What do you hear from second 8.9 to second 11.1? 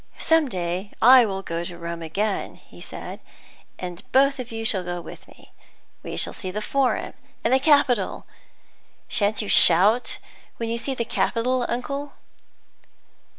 Sha'n't you shout when you see the